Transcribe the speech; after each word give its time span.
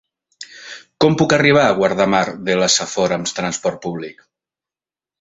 Com 1.05 1.17
puc 1.19 1.35
arribar 1.37 1.67
a 1.67 1.77
Guardamar 1.81 2.23
de 2.49 2.57
la 2.65 2.73
Safor 2.79 3.17
amb 3.21 3.33
transport 3.41 3.83
públic? 3.89 4.29